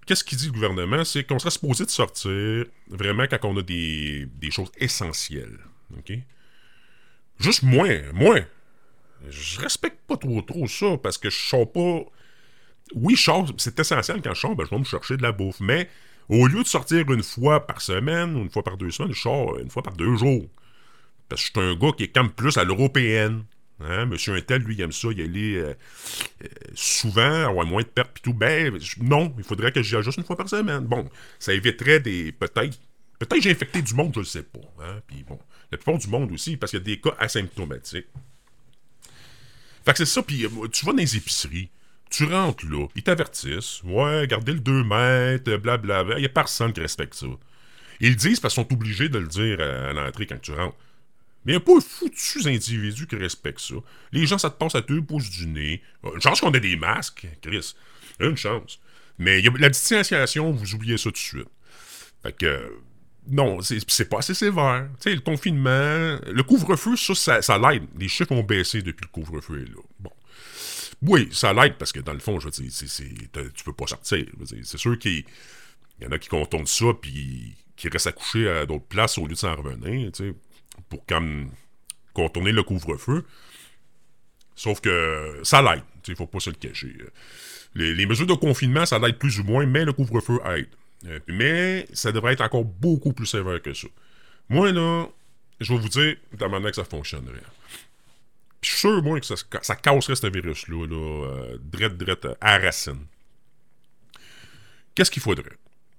qu'est-ce 0.06 0.24
qu'il 0.24 0.38
dit 0.38 0.46
le 0.46 0.52
gouvernement? 0.52 1.04
C'est 1.04 1.24
qu'on 1.24 1.38
serait 1.38 1.50
supposé 1.50 1.84
de 1.84 1.90
sortir 1.90 2.64
vraiment 2.88 3.24
quand 3.24 3.44
on 3.44 3.56
a 3.58 3.62
des, 3.62 4.28
choses 4.50 4.70
essentielles. 4.78 5.58
OK? 5.96 6.12
Juste 7.38 7.62
moins, 7.62 8.00
moins. 8.12 8.44
Je 9.28 9.60
respecte 9.60 9.98
pas 10.06 10.16
trop 10.16 10.40
trop 10.42 10.66
ça 10.66 10.96
parce 11.02 11.18
que 11.18 11.30
je 11.30 11.38
sors 11.38 11.70
pas. 11.70 12.04
Oui, 12.94 13.14
je 13.14 13.30
c'est 13.58 13.78
essentiel 13.78 14.20
quand 14.22 14.34
je 14.34 14.40
sors, 14.40 14.56
ben, 14.56 14.64
je 14.64 14.70
vais 14.70 14.78
me 14.78 14.84
chercher 14.84 15.16
de 15.16 15.22
la 15.22 15.32
bouffe. 15.32 15.60
Mais 15.60 15.88
au 16.30 16.46
lieu 16.46 16.62
de 16.62 16.68
sortir 16.68 17.10
une 17.10 17.24
fois 17.24 17.66
par 17.66 17.80
semaine 17.80 18.36
ou 18.36 18.40
une 18.42 18.50
fois 18.50 18.62
par 18.62 18.76
deux 18.76 18.90
semaines, 18.90 19.12
je 19.12 19.20
sors 19.20 19.58
une 19.58 19.68
fois 19.68 19.82
par 19.82 19.94
deux 19.94 20.14
jours. 20.16 20.46
Parce 21.28 21.42
que 21.42 21.60
je 21.60 21.60
suis 21.60 21.70
un 21.70 21.74
gars 21.74 21.92
qui 21.96 22.04
est 22.04 22.08
quand 22.08 22.22
même 22.22 22.32
plus 22.32 22.56
à 22.56 22.64
l'européenne. 22.64 23.44
Hein? 23.80 24.06
Monsieur 24.06 24.34
Intel, 24.34 24.62
lui, 24.62 24.74
il 24.74 24.80
aime 24.80 24.92
ça, 24.92 25.08
il 25.10 25.20
allait 25.20 25.56
euh, 25.56 25.74
euh, 26.44 26.46
souvent, 26.74 27.48
avoir 27.48 27.66
moins 27.66 27.82
de 27.82 27.88
pertes 27.88 28.18
et 28.18 28.20
tout. 28.20 28.34
Ben, 28.34 28.78
non, 29.00 29.34
il 29.38 29.44
faudrait 29.44 29.72
que 29.72 29.82
j'y 29.82 29.96
aille 29.96 30.04
juste 30.04 30.18
une 30.18 30.24
fois 30.24 30.36
par 30.36 30.48
semaine. 30.48 30.84
Bon, 30.84 31.08
ça 31.38 31.52
éviterait 31.52 32.00
des. 32.00 32.32
Peut-être. 32.32 32.78
Peut-être 33.18 33.42
j'ai 33.42 33.50
infecté 33.50 33.82
du 33.82 33.94
monde, 33.94 34.12
je 34.14 34.20
le 34.20 34.24
sais 34.24 34.42
pas. 34.42 34.60
Hein? 34.82 35.00
Puis 35.06 35.24
bon, 35.28 35.38
la 35.70 35.78
plupart 35.78 35.98
du 35.98 36.08
monde 36.08 36.32
aussi, 36.32 36.56
parce 36.56 36.70
qu'il 36.70 36.78
y 36.78 36.82
a 36.82 36.84
des 36.84 37.00
cas 37.00 37.14
asymptomatiques. 37.18 38.06
Fait 39.84 39.92
que 39.92 39.98
c'est 39.98 40.06
ça, 40.06 40.22
puis 40.22 40.44
euh, 40.44 40.68
tu 40.72 40.86
vas 40.86 40.92
dans 40.92 40.98
les 40.98 41.16
épiceries. 41.16 41.70
Tu 42.10 42.24
rentres 42.24 42.66
là, 42.66 42.86
ils 42.96 43.04
t'avertissent. 43.04 43.82
Ouais, 43.84 44.26
gardez 44.26 44.52
le 44.52 44.60
2 44.60 44.82
mètres, 44.82 45.56
blablabla. 45.56 46.16
Il 46.16 46.20
n'y 46.20 46.26
a 46.26 46.28
personne 46.28 46.72
qui 46.72 46.80
respecte 46.80 47.14
ça. 47.14 47.26
Ils 48.00 48.10
le 48.10 48.14
disent 48.16 48.40
parce 48.40 48.54
qu'ils 48.54 48.64
sont 48.64 48.72
obligés 48.72 49.08
de 49.08 49.18
le 49.18 49.28
dire 49.28 49.60
à, 49.60 49.92
l'entrée 49.92 50.26
quand 50.26 50.40
tu 50.40 50.52
rentres. 50.52 50.76
Mais 51.44 51.52
il 51.52 51.56
n'y 51.56 51.62
a 51.62 51.64
pas 51.64 51.76
de 51.76 51.84
foutus 51.84 52.46
individus 52.46 53.06
qui 53.06 53.16
respectent 53.16 53.60
ça. 53.60 53.76
Les 54.12 54.26
gens, 54.26 54.38
ça 54.38 54.50
te 54.50 54.58
passe 54.58 54.74
à 54.74 54.80
deux 54.80 55.00
pouces 55.00 55.30
du 55.30 55.46
nez. 55.46 55.82
Euh, 56.04 56.14
une 56.14 56.20
chance 56.20 56.40
qu'on 56.40 56.52
ait 56.52 56.60
des 56.60 56.76
masques, 56.76 57.26
Chris. 57.40 57.74
Une 58.18 58.36
chance. 58.36 58.80
Mais 59.18 59.40
la 59.58 59.70
distanciation, 59.70 60.50
vous 60.50 60.74
oubliez 60.74 60.98
ça 60.98 61.04
tout 61.04 61.12
de 61.12 61.16
suite. 61.18 61.48
Fait 62.22 62.36
que. 62.36 62.72
Non, 63.28 63.60
c'est 63.60 64.08
pas 64.08 64.18
assez 64.18 64.34
sévère. 64.34 64.88
Tu 64.94 65.10
sais, 65.10 65.14
le 65.14 65.20
confinement, 65.20 66.18
le 66.26 66.42
couvre-feu, 66.42 66.96
ça, 66.96 67.14
ça, 67.14 67.42
ça 67.42 67.58
l'aide. 67.58 67.84
Les 67.98 68.08
chiffres 68.08 68.32
ont 68.32 68.42
baissé 68.42 68.82
depuis 68.82 69.04
le 69.04 69.10
couvre-feu 69.10 69.62
est 69.62 69.68
là. 69.68 69.82
Bon. 70.00 70.10
Oui, 71.02 71.28
ça 71.32 71.52
l'aide 71.52 71.76
parce 71.78 71.92
que 71.92 72.00
dans 72.00 72.12
le 72.12 72.18
fond, 72.18 72.38
je 72.38 72.46
veux 72.46 72.50
dire, 72.50 72.70
tu 73.54 73.64
peux 73.64 73.72
pas 73.72 73.86
sortir. 73.86 74.26
C'est 74.64 74.78
sûr 74.78 74.98
qu'il 74.98 75.24
y 76.00 76.06
en 76.06 76.12
a 76.12 76.18
qui 76.18 76.28
contournent 76.28 76.66
ça 76.66 76.86
puis 77.00 77.56
qui 77.76 77.88
restent 77.88 78.08
accouchés 78.08 78.48
à 78.48 78.66
d'autres 78.66 78.84
places 78.84 79.16
au 79.16 79.22
lieu 79.22 79.32
de 79.32 79.38
s'en 79.38 79.54
revenir, 79.54 80.10
pour 80.90 81.06
comme 81.06 81.50
contourner 82.12 82.52
le 82.52 82.62
couvre-feu. 82.62 83.24
Sauf 84.54 84.80
que 84.80 85.40
ça 85.42 85.62
l'aide, 85.62 85.82
il 86.06 86.16
faut 86.16 86.26
pas 86.26 86.40
se 86.40 86.50
le 86.50 86.56
cacher. 86.56 86.94
Les, 87.74 88.04
mesures 88.04 88.26
de 88.26 88.34
confinement, 88.34 88.84
ça 88.84 88.98
l'aide 88.98 89.16
plus 89.16 89.40
ou 89.40 89.44
moins, 89.44 89.64
mais 89.64 89.86
le 89.86 89.94
couvre-feu 89.94 90.38
aide. 90.44 90.68
Euh, 91.06 91.18
mais 91.28 91.86
ça 91.94 92.12
devrait 92.12 92.34
être 92.34 92.42
encore 92.42 92.64
beaucoup 92.64 93.14
plus 93.14 93.24
sévère 93.24 93.62
que 93.62 93.72
ça. 93.72 93.88
Moi, 94.50 94.72
là, 94.72 95.06
je 95.60 95.72
vais 95.72 95.78
vous 95.78 95.88
dire 95.88 96.16
manière 96.50 96.70
que 96.70 96.76
ça 96.76 96.84
fonctionnerait. 96.84 97.40
Je 98.62 98.68
suis 98.70 98.78
sûr, 98.80 99.02
moi, 99.02 99.18
que 99.20 99.26
ça, 99.26 99.36
ça 99.62 99.76
casserait 99.76 100.16
ce 100.16 100.26
virus-là, 100.26 100.86
là, 100.86 101.26
euh, 101.26 101.58
drette, 101.60 101.96
drette, 101.96 102.28
à 102.40 102.58
racine. 102.58 103.06
Qu'est-ce 104.94 105.10
qu'il 105.10 105.22
faudrait? 105.22 105.56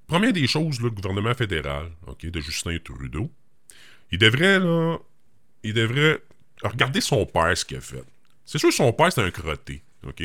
Première 0.07 0.33
des 0.33 0.45
choses, 0.47 0.79
le 0.81 0.89
gouvernement 0.89 1.33
fédéral, 1.33 1.91
OK, 2.05 2.25
de 2.25 2.39
Justin 2.39 2.77
Trudeau, 2.83 3.31
il 4.11 4.19
devrait, 4.19 4.59
là, 4.59 4.97
il 5.63 5.73
devrait 5.73 6.21
regarder 6.63 7.01
son 7.01 7.25
père, 7.25 7.57
ce 7.57 7.65
qu'il 7.65 7.77
a 7.77 7.81
fait. 7.81 8.03
C'est 8.45 8.59
sûr 8.59 8.71
son 8.71 8.91
père, 8.93 9.11
c'est 9.11 9.23
un 9.23 9.31
crotté, 9.31 9.81
OK? 10.05 10.23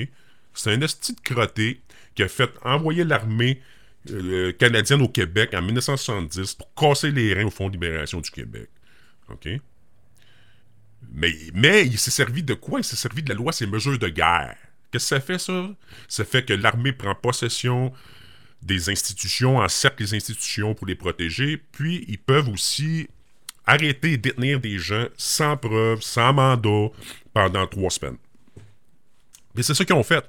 C'est 0.52 0.72
un 0.72 0.80
esti 0.80 1.14
de 1.14 1.20
crotté 1.20 1.80
qui 2.14 2.22
a 2.22 2.28
fait 2.28 2.50
envoyer 2.64 3.04
l'armée 3.04 3.62
euh, 4.10 4.52
canadienne 4.52 5.02
au 5.02 5.08
Québec 5.08 5.54
en 5.54 5.62
1970 5.62 6.54
pour 6.54 6.72
casser 6.74 7.10
les 7.10 7.34
reins 7.34 7.46
au 7.46 7.50
Fonds 7.50 7.68
de 7.68 7.74
libération 7.74 8.20
du 8.20 8.30
Québec. 8.30 8.68
OK? 9.28 9.48
Mais, 11.16 11.86
il 11.86 11.98
s'est 11.98 12.10
servi 12.10 12.42
de 12.42 12.52
quoi? 12.52 12.80
Il 12.80 12.84
s'est 12.84 12.94
servi 12.94 13.22
de 13.22 13.30
la 13.30 13.34
loi 13.34 13.50
ces 13.50 13.66
mesures 13.66 13.98
de 13.98 14.08
guerre. 14.08 14.54
Qu'est-ce 14.92 15.10
que 15.10 15.16
ça 15.16 15.20
fait, 15.20 15.38
ça? 15.38 15.70
Ça 16.08 16.24
fait 16.26 16.44
que 16.44 16.52
l'armée 16.52 16.92
prend 16.92 17.14
possession 17.14 17.92
des 18.62 18.90
institutions, 18.90 19.56
encercle 19.58 20.02
les 20.02 20.14
institutions 20.14 20.74
pour 20.74 20.86
les 20.86 20.94
protéger, 20.94 21.56
puis 21.72 22.04
ils 22.06 22.18
peuvent 22.18 22.50
aussi 22.50 23.08
arrêter 23.64 24.12
et 24.12 24.16
détenir 24.18 24.60
des 24.60 24.78
gens 24.78 25.06
sans 25.16 25.56
preuve, 25.56 26.02
sans 26.02 26.34
mandat, 26.34 26.88
pendant 27.32 27.66
trois 27.66 27.90
semaines. 27.90 28.18
Mais 29.54 29.62
c'est 29.62 29.74
ça 29.74 29.84
qu'ils 29.84 29.96
ont 29.96 30.02
fait. 30.02 30.24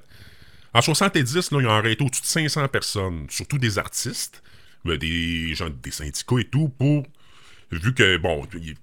En 0.72 0.80
70, 0.80 1.34
là, 1.34 1.42
ils 1.60 1.66
ont 1.66 1.70
arrêté 1.70 2.02
au-dessus 2.02 2.22
de 2.22 2.26
500 2.26 2.68
personnes, 2.68 3.26
surtout 3.28 3.58
des 3.58 3.78
artistes, 3.78 4.42
des 4.84 5.54
gens 5.54 5.68
des 5.68 5.90
syndicats 5.90 6.38
et 6.38 6.44
tout, 6.44 6.70
pour. 6.70 7.06
Vu 7.70 7.92
que, 7.92 8.16
bon, 8.16 8.46
il 8.54 8.74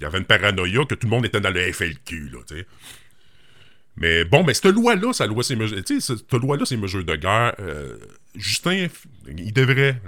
y 0.00 0.04
avait 0.04 0.18
une 0.18 0.24
paranoïa 0.24 0.84
que 0.84 0.94
tout 0.96 1.06
le 1.06 1.10
monde 1.10 1.26
était 1.26 1.40
dans 1.40 1.50
le 1.50 1.72
FLQ, 1.72 2.30
là, 2.30 2.38
tu 2.46 2.56
sais. 2.56 2.66
Mais 3.96 4.24
bon, 4.24 4.42
mais 4.42 4.54
cette 4.54 4.66
loi-là, 4.66 5.26
loi, 5.26 5.42
ces 5.44 5.54
mesures, 5.54 5.78
cette 6.00 6.32
loi-là, 6.32 6.64
ces 6.64 6.76
mesures 6.76 7.04
de 7.04 7.14
guerre, 7.14 7.54
euh, 7.60 7.98
Justin, 8.34 8.88
il 9.28 9.52
devrait 9.52 10.00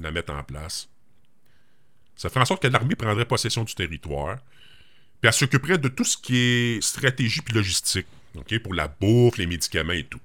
la 0.00 0.10
mettre 0.10 0.32
en 0.32 0.42
place. 0.44 0.88
Ça 2.16 2.28
ferait 2.28 2.40
en 2.40 2.44
sorte 2.44 2.62
que 2.62 2.68
l'armée 2.68 2.94
prendrait 2.94 3.24
possession 3.24 3.64
du 3.64 3.74
territoire, 3.74 4.36
puis 5.20 5.28
elle 5.28 5.32
s'occuperait 5.32 5.78
de 5.78 5.88
tout 5.88 6.04
ce 6.04 6.16
qui 6.16 6.36
est 6.36 6.82
stratégie 6.82 7.40
puis 7.42 7.54
logistique, 7.54 8.06
pour 8.62 8.74
la 8.74 8.88
bouffe, 8.88 9.36
les 9.36 9.46
médicaments 9.46 9.92
et 9.92 10.04
tout. 10.04 10.20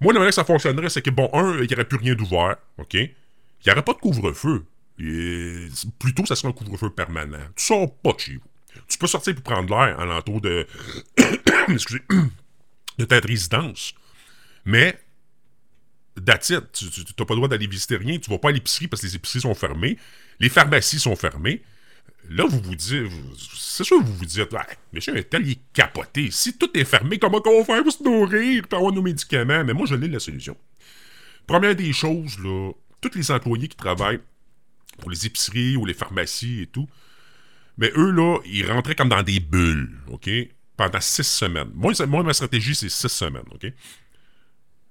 Moi, 0.00 0.12
la 0.12 0.18
manière 0.18 0.30
que 0.30 0.34
ça 0.34 0.44
fonctionnerait, 0.44 0.88
c'est 0.88 1.02
que, 1.02 1.10
bon, 1.10 1.28
un, 1.32 1.58
il 1.58 1.68
n'y 1.68 1.74
aurait 1.74 1.84
plus 1.84 1.98
rien 1.98 2.14
d'ouvert, 2.14 2.56
ok? 2.78 2.94
Il 2.94 3.10
n'y 3.66 3.72
aurait 3.72 3.82
pas 3.82 3.92
de 3.92 3.98
couvre-feu. 3.98 4.64
Plutôt, 4.96 6.24
ça 6.24 6.36
serait 6.36 6.48
un 6.48 6.52
couvre-feu 6.52 6.90
permanent. 6.90 7.38
Tu 7.54 7.64
sors 7.64 7.94
pas 7.96 8.12
de 8.12 8.20
chez 8.20 8.34
vous. 8.34 8.82
Tu 8.88 8.98
peux 8.98 9.06
sortir 9.06 9.34
pour 9.34 9.42
prendre 9.42 9.68
l'air 9.68 9.98
en 9.98 10.04
l'entour 10.04 10.40
de. 10.40 10.66
Excusez. 11.68 12.02
de 12.98 13.04
ta 13.04 13.20
résidence. 13.20 13.94
Mais. 14.64 14.98
That's 16.24 16.48
it. 16.48 16.72
Tu 16.72 16.86
n'as 16.86 17.26
pas 17.26 17.34
le 17.34 17.36
droit 17.36 17.48
d'aller 17.48 17.66
visiter 17.66 17.96
rien. 17.96 18.18
Tu 18.18 18.30
vas 18.30 18.38
pas 18.38 18.48
à 18.48 18.52
l'épicerie 18.52 18.88
parce 18.88 19.02
que 19.02 19.06
les 19.06 19.16
épiceries 19.16 19.42
sont 19.42 19.54
fermées. 19.54 19.98
Les 20.40 20.48
pharmacies 20.48 20.98
sont 20.98 21.14
fermées. 21.14 21.62
Là, 22.30 22.44
vous 22.48 22.60
vous 22.60 22.74
dites. 22.74 23.06
C'est 23.54 23.84
sûr 23.84 24.00
vous 24.02 24.14
vous 24.14 24.24
dites. 24.24 24.48
Monsieur 24.92 25.16
un 25.16 25.22
tel, 25.22 25.46
il 25.46 25.52
est 25.52 25.60
capoté. 25.74 26.30
Si 26.30 26.56
tout 26.56 26.70
est 26.76 26.84
fermé, 26.84 27.18
comment 27.18 27.42
on 27.44 27.58
va 27.58 27.64
faire 27.64 27.82
pour 27.82 27.92
se 27.92 28.02
nourrir 28.02 28.66
pour 28.66 28.78
avoir 28.78 28.94
nos 28.94 29.02
médicaments? 29.02 29.62
Mais 29.62 29.74
moi, 29.74 29.86
je 29.86 29.94
l'ai 29.94 30.08
la 30.08 30.18
solution. 30.18 30.56
Première 31.46 31.76
des 31.76 31.92
choses, 31.92 32.38
là, 32.38 32.72
tous 33.00 33.14
les 33.14 33.30
employés 33.30 33.68
qui 33.68 33.76
travaillent 33.76 34.20
pour 34.98 35.10
les 35.10 35.26
épiceries 35.26 35.76
ou 35.76 35.84
les 35.84 35.94
pharmacies 35.94 36.62
et 36.62 36.66
tout, 36.66 36.88
mais 37.78 37.92
eux, 37.96 38.10
là, 38.10 38.38
ils 38.46 38.70
rentraient 38.70 38.94
comme 38.94 39.08
dans 39.08 39.22
des 39.22 39.40
bulles, 39.40 39.90
OK? 40.08 40.30
Pendant 40.76 41.00
six 41.00 41.26
semaines. 41.26 41.70
Moi, 41.74 41.92
moi 42.06 42.22
ma 42.22 42.32
stratégie, 42.32 42.74
c'est 42.74 42.88
six 42.88 43.08
semaines, 43.08 43.44
OK? 43.52 43.66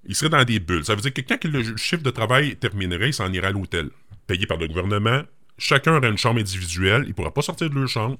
Ils 0.08 0.16
seraient 0.16 0.30
dans 0.30 0.44
des 0.44 0.60
bulles. 0.60 0.86
Ça 0.86 0.96
veut 0.96 1.02
dire 1.02 1.14
que 1.14 1.22
quand 1.22 1.44
le 1.46 1.78
chiffre 1.78 2.04
de 2.04 2.12
travail 2.12 2.56
terminerait, 2.58 3.10
ils 3.10 3.14
s'en 3.14 3.32
iraient 3.34 3.48
à 3.48 3.52
l'hôtel, 3.52 3.90
payé 4.28 4.46
par 4.46 4.58
le 4.58 4.68
gouvernement. 4.68 5.24
Chacun 5.58 5.96
aurait 5.96 6.10
une 6.10 6.18
chambre 6.18 6.40
individuelle. 6.40 7.04
Ils 7.06 7.10
ne 7.10 7.14
pourraient 7.14 7.32
pas 7.32 7.42
sortir 7.42 7.70
de 7.70 7.76
leur 7.76 7.88
chambre. 7.88 8.18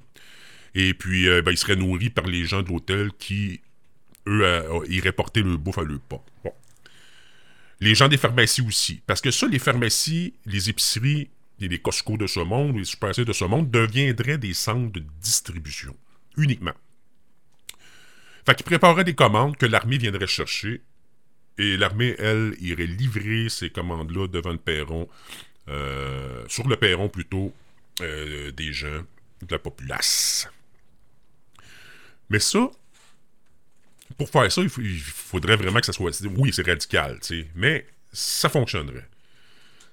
Et 0.74 0.94
puis, 0.94 1.28
euh, 1.28 1.42
ben, 1.42 1.52
ils 1.52 1.56
seraient 1.56 1.76
nourris 1.76 2.10
par 2.10 2.26
les 2.26 2.44
gens 2.44 2.62
de 2.62 2.68
l'hôtel 2.68 3.10
qui, 3.18 3.60
eux, 4.26 4.44
euh, 4.44 4.80
iraient 4.88 5.12
porter 5.12 5.42
le 5.42 5.56
bouffe 5.56 5.78
à 5.78 5.82
leur 5.82 6.00
pas. 6.00 6.22
Bon. 6.42 6.52
Les 7.80 7.94
gens 7.94 8.08
des 8.08 8.16
pharmacies 8.16 8.62
aussi. 8.62 9.00
Parce 9.06 9.20
que 9.20 9.30
ça, 9.30 9.46
les 9.46 9.58
pharmacies, 9.58 10.34
les 10.44 10.70
épiceries, 10.70 11.28
les 11.60 11.78
Costco 11.78 12.16
de 12.16 12.26
ce 12.26 12.40
monde, 12.40 12.76
les 12.76 12.84
Super 12.84 13.12
de 13.12 13.32
ce 13.32 13.44
monde, 13.44 13.70
deviendraient 13.70 14.38
des 14.38 14.54
centres 14.54 14.92
de 14.92 15.04
distribution, 15.20 15.96
uniquement. 16.36 16.74
Fait 18.44 18.54
qu'ils 18.54 18.66
prépareraient 18.66 19.04
des 19.04 19.14
commandes 19.14 19.56
que 19.56 19.66
l'armée 19.66 19.98
viendrait 19.98 20.26
chercher, 20.26 20.82
et 21.58 21.76
l'armée, 21.76 22.14
elle, 22.18 22.54
irait 22.60 22.86
livrer 22.86 23.48
ces 23.48 23.70
commandes-là 23.70 24.28
devant 24.28 24.52
le 24.52 24.58
perron, 24.58 25.08
euh, 25.68 26.44
sur 26.48 26.68
le 26.68 26.76
perron 26.76 27.08
plutôt, 27.08 27.52
euh, 28.02 28.52
des 28.52 28.72
gens 28.72 29.02
de 29.42 29.50
la 29.50 29.58
populace. 29.58 30.48
Mais 32.28 32.38
ça, 32.38 32.70
pour 34.18 34.28
faire 34.28 34.50
ça, 34.50 34.62
il, 34.62 34.68
faudrait 34.68 35.56
vraiment 35.56 35.80
que 35.80 35.86
ça 35.86 35.92
soit. 35.92 36.12
Oui, 36.36 36.52
c'est 36.52 36.66
radical, 36.66 37.18
tu 37.20 37.42
sais, 37.42 37.48
mais 37.54 37.86
ça 38.12 38.48
fonctionnerait. 38.48 39.08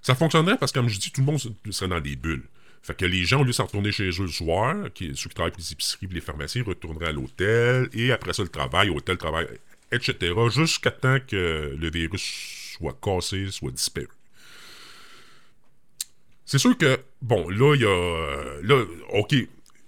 Ça 0.04 0.14
fonctionnerait 0.16 0.58
parce 0.58 0.72
que, 0.72 0.80
comme 0.80 0.90
je 0.90 1.00
dis, 1.00 1.12
tout 1.12 1.22
le 1.22 1.26
monde 1.26 1.40
serait 1.72 1.88
dans 1.88 2.02
des 2.02 2.16
bulles. 2.16 2.44
Fait 2.82 2.96
que 2.96 3.06
les 3.06 3.24
gens, 3.24 3.40
au 3.40 3.44
lieu 3.44 3.52
de 3.52 3.54
s'en 3.54 3.66
retourner 3.66 3.94
chez 3.94 4.10
eux 4.10 4.24
le 4.24 4.28
soir, 4.28 4.76
ceux 4.94 5.14
qui 5.16 5.30
travaillent 5.30 5.52
pour 5.52 5.62
les 5.62 5.72
épiceries 5.72 6.08
et 6.12 6.14
les 6.14 6.22
pharmacies, 6.22 6.62
retourneraient 6.62 7.08
à 7.08 7.12
l'hôtel, 7.14 7.90
et 7.94 8.12
après 8.12 8.34
ça, 8.34 8.44
le 8.44 8.50
travail, 8.50 8.90
hôtel, 8.90 9.18
travail, 9.18 9.48
etc., 9.94 10.34
jusqu'à 10.50 10.92
temps 10.92 11.18
que 11.26 11.76
le 11.80 11.90
virus 11.90 12.76
soit 12.78 12.98
cassé, 13.02 13.50
soit 13.52 13.72
disparu. 13.72 14.10
C'est 16.46 16.58
sûr 16.58 16.78
que, 16.78 17.00
bon, 17.22 17.50
là, 17.50 17.74
il 17.76 17.82
y 17.82 17.86
a. 17.86 18.62
Là, 18.64 18.84
OK, 19.14 19.34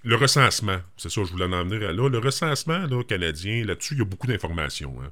le 0.03 0.15
recensement, 0.15 0.79
c'est 0.95 1.09
ça, 1.09 1.21
je 1.25 1.31
voulais 1.31 1.45
en 1.45 1.65
venir 1.65 1.91
là. 1.91 2.07
Le 2.07 2.19
recensement 2.19 2.85
là, 2.87 3.03
canadien, 3.03 3.65
là-dessus, 3.65 3.95
il 3.95 3.97
y 3.99 4.01
a 4.01 4.05
beaucoup 4.05 4.27
d'informations. 4.27 4.95
Hein. 5.03 5.11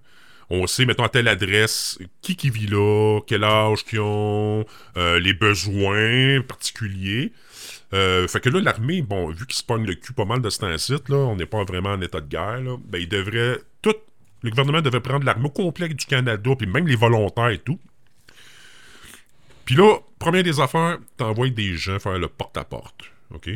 On 0.55 0.67
sait, 0.67 0.85
mettons, 0.85 1.03
à 1.03 1.09
telle 1.09 1.27
adresse, 1.27 1.97
qui 2.21 2.35
qui 2.35 2.51
vit 2.51 2.67
là, 2.67 3.19
quel 3.25 3.43
âge 3.43 3.83
qu'ils 3.85 4.01
ont, 4.01 4.63
euh, 4.97 5.19
les 5.19 5.33
besoins 5.33 6.41
particuliers. 6.41 7.33
Euh, 7.91 8.27
fait 8.27 8.39
que 8.39 8.49
là, 8.49 8.61
l'armée, 8.61 9.01
bon, 9.01 9.31
vu 9.31 9.47
qu'ils 9.47 9.55
se 9.55 9.63
pognent 9.63 9.87
le 9.87 9.95
cul 9.95 10.13
pas 10.13 10.25
mal 10.25 10.43
de 10.43 10.51
ce 10.51 10.59
temps-ci, 10.59 10.93
là, 11.09 11.15
on 11.15 11.35
n'est 11.35 11.47
pas 11.47 11.63
vraiment 11.63 11.89
en 11.89 12.01
état 12.01 12.21
de 12.21 12.27
guerre, 12.27 12.61
là, 12.61 12.77
ben, 12.85 12.99
il 12.99 13.09
devrait, 13.09 13.61
tout, 13.81 13.95
le 14.43 14.51
gouvernement 14.51 14.81
devrait 14.81 15.01
prendre 15.01 15.25
l'armée 15.25 15.49
complète 15.49 15.95
du 15.95 16.05
Canada, 16.05 16.51
puis 16.55 16.67
même 16.67 16.87
les 16.87 16.97
volontaires 16.97 17.49
et 17.49 17.57
tout. 17.57 17.79
Puis 19.65 19.73
là, 19.73 19.97
première 20.19 20.43
des 20.43 20.59
affaires, 20.59 20.99
t'envoies 21.17 21.49
des 21.49 21.75
gens 21.77 21.97
faire 21.97 22.19
le 22.19 22.27
porte-à-porte, 22.27 23.11
OK? 23.33 23.49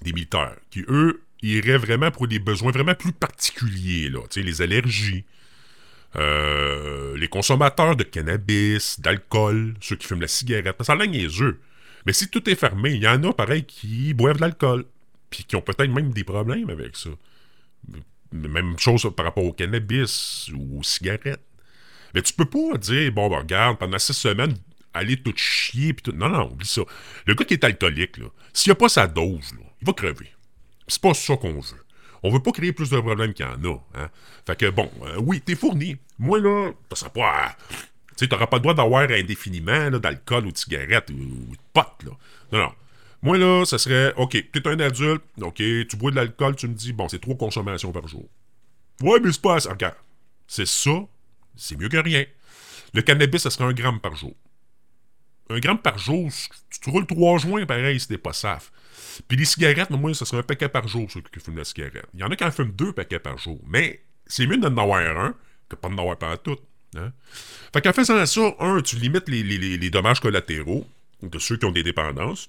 Des 0.00 0.12
militaires, 0.14 0.56
qui, 0.70 0.82
eux, 0.88 1.22
iraient 1.42 1.76
vraiment 1.76 2.10
pour 2.10 2.26
des 2.26 2.38
besoins 2.38 2.72
vraiment 2.72 2.94
plus 2.94 3.12
particuliers, 3.12 4.08
là, 4.08 4.20
tu 4.30 4.40
sais, 4.40 4.42
les 4.42 4.62
allergies, 4.62 5.26
euh, 6.16 7.16
les 7.16 7.28
consommateurs 7.28 7.96
de 7.96 8.02
cannabis, 8.02 9.00
d'alcool, 9.00 9.74
ceux 9.80 9.96
qui 9.96 10.06
fument 10.06 10.22
la 10.22 10.28
cigarette, 10.28 10.82
ça 10.82 10.92
a 10.92 10.96
l'air 10.96 11.08
niaiseux. 11.08 11.60
Mais 12.06 12.12
si 12.12 12.28
tout 12.28 12.48
est 12.48 12.54
fermé, 12.54 12.90
il 12.90 13.02
y 13.02 13.08
en 13.08 13.22
a, 13.24 13.32
pareil, 13.32 13.64
qui 13.64 14.14
boivent 14.14 14.36
de 14.36 14.40
l'alcool, 14.40 14.86
puis 15.28 15.44
qui 15.44 15.56
ont 15.56 15.60
peut-être 15.60 15.90
même 15.90 16.12
des 16.12 16.24
problèmes 16.24 16.70
avec 16.70 16.96
ça. 16.96 17.10
Même 18.32 18.78
chose 18.78 19.10
par 19.16 19.26
rapport 19.26 19.44
au 19.44 19.52
cannabis 19.52 20.50
ou 20.54 20.80
aux 20.80 20.82
cigarettes. 20.82 21.44
Mais 22.14 22.22
tu 22.22 22.32
peux 22.32 22.44
pas 22.44 22.76
dire, 22.78 23.12
bon, 23.12 23.28
ben, 23.28 23.38
regarde, 23.38 23.78
pendant 23.78 23.98
six 23.98 24.14
semaines, 24.14 24.56
allez 24.94 25.16
tout 25.16 25.32
chier, 25.36 25.92
puis 25.92 26.02
tout. 26.02 26.12
Non, 26.12 26.28
non, 26.28 26.50
oublie 26.50 26.66
ça. 26.66 26.82
Le 27.26 27.34
gars 27.34 27.44
qui 27.44 27.54
est 27.54 27.64
alcoolique, 27.64 28.20
s'il 28.52 28.72
a 28.72 28.74
pas 28.74 28.88
sa 28.88 29.06
dose, 29.06 29.52
il 29.80 29.86
va 29.86 29.92
crever. 29.92 30.32
C'est 30.88 31.00
pas 31.00 31.14
ça 31.14 31.36
qu'on 31.36 31.60
veut. 31.60 31.84
On 32.22 32.30
veut 32.30 32.42
pas 32.42 32.52
créer 32.52 32.72
plus 32.72 32.90
de 32.90 32.98
problèmes 32.98 33.32
qu'il 33.32 33.46
y 33.46 33.48
en 33.48 33.64
a. 33.64 33.76
Hein? 33.94 34.10
Fait 34.46 34.56
que 34.56 34.70
bon, 34.70 34.90
euh, 35.02 35.16
oui, 35.18 35.40
t'es 35.40 35.54
fourni. 35.54 35.96
Moi, 36.18 36.38
là, 36.40 36.70
ça 36.92 37.08
pas. 37.08 37.56
Tu 37.68 37.76
sais, 38.16 38.28
t'auras 38.28 38.46
pas 38.46 38.58
le 38.58 38.62
droit 38.62 38.74
d'avoir 38.74 39.10
indéfiniment 39.10 39.90
d'alcool 39.90 40.46
ou 40.46 40.52
de 40.52 40.58
cigarette 40.58 41.10
ou, 41.10 41.14
de 41.14 41.58
potes, 41.72 42.02
là. 42.04 42.10
Non, 42.52 42.58
non. 42.58 42.72
Moi, 43.22 43.38
là, 43.38 43.64
ça 43.64 43.78
serait, 43.78 44.14
OK, 44.16 44.32
t'es 44.52 44.68
un 44.68 44.80
adulte, 44.80 45.22
OK, 45.40 45.56
tu 45.56 45.96
bois 45.96 46.10
de 46.10 46.16
l'alcool, 46.16 46.56
tu 46.56 46.68
me 46.68 46.74
dis, 46.74 46.92
bon, 46.92 47.08
c'est 47.08 47.20
trois 47.20 47.36
consommations 47.36 47.92
par 47.92 48.06
jour. 48.08 48.26
Ouais, 49.02 49.20
mais 49.20 49.32
c'est 49.32 49.42
pas 49.42 49.56
assez. 49.56 49.68
Regarde, 49.68 49.94
c'est 50.46 50.66
ça, 50.66 50.90
c'est 51.56 51.78
mieux 51.78 51.88
que 51.88 51.98
rien. 51.98 52.24
Le 52.94 53.02
cannabis, 53.02 53.42
ça 53.42 53.50
serait 53.50 53.64
un 53.64 53.72
gramme 53.72 54.00
par 54.00 54.16
jour. 54.16 54.34
Un 55.50 55.58
gramme 55.58 55.78
par 55.78 55.98
jour, 55.98 56.30
tu 56.70 56.78
te 56.78 56.88
roules 56.88 57.06
trois 57.06 57.38
joints, 57.38 57.66
pareil, 57.66 57.98
si 57.98 58.06
t'es 58.06 58.18
pas 58.18 58.32
saf. 58.32 58.70
Puis 59.26 59.36
les 59.36 59.44
cigarettes, 59.44 59.90
moi, 59.90 60.14
ce 60.14 60.24
serait 60.24 60.38
un 60.38 60.44
paquet 60.44 60.68
par 60.68 60.86
jour, 60.86 61.10
ceux 61.10 61.20
qui 61.20 61.40
fument 61.40 61.58
la 61.58 61.64
cigarette. 61.64 62.06
Il 62.14 62.20
y 62.20 62.22
en 62.22 62.30
a 62.30 62.36
qui 62.36 62.44
en 62.44 62.52
fument 62.52 62.72
deux 62.72 62.92
paquets 62.92 63.18
par 63.18 63.36
jour. 63.36 63.60
Mais 63.66 64.00
c'est 64.26 64.46
mieux 64.46 64.58
d'en 64.58 64.76
avoir 64.76 65.00
un 65.00 65.34
que 65.68 65.76
pas 65.76 65.88
d'en 65.88 65.98
avoir 65.98 66.16
pas 66.16 66.36
tout. 66.36 66.56
Hein? 66.96 67.12
Fait 67.72 67.80
qu'en 67.80 67.92
faisant 67.92 68.24
ça, 68.24 68.54
un, 68.60 68.80
tu 68.80 68.96
limites 68.96 69.28
les, 69.28 69.42
les, 69.42 69.90
dommages 69.90 70.20
collatéraux 70.20 70.86
de 71.22 71.38
ceux 71.38 71.56
qui 71.56 71.64
ont 71.64 71.72
des 71.72 71.82
dépendances. 71.82 72.48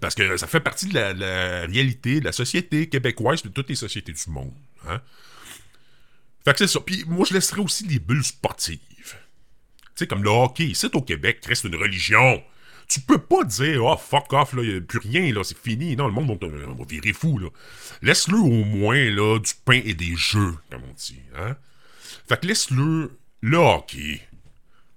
Parce 0.00 0.14
que 0.14 0.36
ça 0.36 0.46
fait 0.46 0.60
partie 0.60 0.88
de 0.88 0.94
la, 0.94 1.66
réalité 1.66 2.20
de 2.20 2.24
la 2.24 2.32
société 2.32 2.88
québécoise 2.88 3.42
de 3.42 3.48
toutes 3.48 3.68
les 3.68 3.74
sociétés 3.74 4.12
du 4.12 4.30
monde. 4.30 4.52
Hein? 4.88 5.00
Fait 6.44 6.52
que 6.52 6.58
c'est 6.58 6.66
ça. 6.66 6.80
Puis 6.80 7.04
moi, 7.06 7.26
je 7.28 7.34
laisserais 7.34 7.60
aussi 7.60 7.86
les 7.86 7.98
bulles 7.98 8.24
sportives. 8.24 8.78
Comme 10.06 10.22
le 10.22 10.30
hockey, 10.30 10.64
ici 10.64 10.86
au 10.92 11.02
Québec, 11.02 11.44
reste 11.46 11.64
une 11.64 11.76
religion. 11.76 12.42
Tu 12.88 13.00
peux 13.00 13.18
pas 13.18 13.44
dire, 13.44 13.84
oh 13.84 13.96
fuck 13.96 14.32
off, 14.32 14.52
là, 14.52 14.62
y 14.62 14.76
a 14.76 14.80
plus 14.80 14.98
rien, 14.98 15.32
là, 15.32 15.44
c'est 15.44 15.56
fini. 15.56 15.94
Non, 15.96 16.08
le 16.08 16.12
monde 16.12 16.38
va, 16.40 16.48
va 16.48 16.84
virer 16.88 17.12
fou, 17.12 17.38
là. 17.38 17.48
Laisse-le 18.02 18.38
au 18.38 18.64
moins, 18.64 19.10
là, 19.10 19.38
du 19.38 19.52
pain 19.64 19.80
et 19.84 19.94
des 19.94 20.16
jeux, 20.16 20.54
comme 20.70 20.82
on 20.88 20.94
dit, 20.94 21.20
hein. 21.36 21.56
Fait 22.28 22.40
que 22.40 22.46
laisse-le 22.46 23.12
le 23.42 23.56
hockey. 23.56 24.20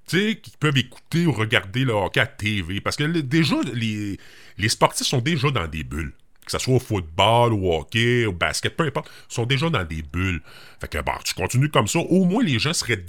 Tu 0.08 0.18
sais, 0.20 0.36
qui 0.42 0.52
peuvent 0.60 0.78
écouter 0.78 1.26
ou 1.26 1.32
regarder 1.32 1.86
le 1.86 1.94
hockey 1.94 2.20
à 2.20 2.26
TV. 2.26 2.82
Parce 2.82 2.96
que 2.96 3.04
déjà, 3.04 3.56
les, 3.74 4.20
les 4.58 4.70
sportifs 4.70 5.08
sont 5.08 5.22
déjà 5.22 5.50
dans 5.52 5.68
des 5.68 5.84
bulles 5.84 6.14
que 6.46 6.52
ce 6.52 6.58
soit 6.58 6.76
au 6.76 6.80
football, 6.80 7.54
au 7.54 7.74
hockey, 7.74 8.26
au 8.26 8.34
basket, 8.34 8.76
peu 8.76 8.84
importe, 8.84 9.10
sont 9.30 9.46
déjà 9.46 9.70
dans 9.70 9.84
des 9.84 10.02
bulles. 10.02 10.42
Fait 10.80 10.88
que, 10.88 11.02
bah, 11.02 11.20
tu 11.24 11.34
continues 11.34 11.70
comme 11.70 11.88
ça, 11.88 12.00
au 12.00 12.26
moins 12.26 12.44
les 12.44 12.60
gens 12.60 12.74
seraient, 12.74 13.04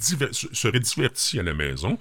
seraient 0.53 0.81
divertis 0.81 1.39
à 1.39 1.43
la 1.43 1.55
maison, 1.55 1.99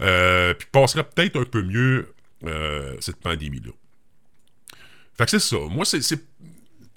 euh, 0.00 0.54
puis 0.54 0.68
passeraient 0.70 1.04
peut-être 1.04 1.40
un 1.40 1.44
peu 1.44 1.62
mieux 1.62 2.12
euh, 2.44 2.96
cette 3.00 3.16
pandémie-là. 3.16 3.72
Fait 5.16 5.24
que 5.24 5.30
c'est 5.32 5.40
ça. 5.40 5.58
Moi, 5.70 5.84
c'est. 5.84 6.00
Tu 6.00 6.16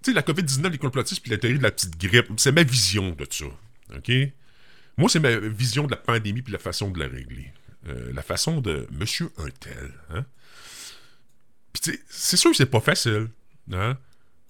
sais, 0.04 0.14
la 0.14 0.22
COVID-19, 0.22 0.72
les 0.72 0.78
complotistes, 0.78 1.22
puis 1.22 1.32
la 1.32 1.38
théorie 1.38 1.58
de 1.58 1.64
la 1.64 1.72
petite 1.72 1.98
grippe, 1.98 2.28
c'est 2.38 2.52
ma 2.52 2.64
vision 2.64 3.12
de 3.12 3.28
ça. 3.30 3.46
OK? 3.96 4.12
Moi, 4.98 5.10
c'est 5.10 5.20
ma 5.20 5.36
vision 5.36 5.86
de 5.86 5.92
la 5.92 5.98
pandémie, 5.98 6.42
puis 6.42 6.54
la 6.54 6.60
façon 6.60 6.92
de 6.92 7.00
la 7.00 7.08
régler. 7.08 7.52
Euh, 7.88 8.12
la 8.14 8.22
façon 8.22 8.62
de 8.62 8.88
Monsieur 8.92 9.32
Untel. 9.38 9.92
Hein? 10.12 10.26
Puis, 11.74 12.00
c'est 12.10 12.38
sûr 12.38 12.52
que 12.52 12.58
c'est 12.58 12.68
pas 12.68 12.80
facile. 12.80 13.30
Hein? 13.72 13.98